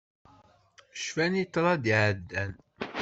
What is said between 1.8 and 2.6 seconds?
iɛeddan.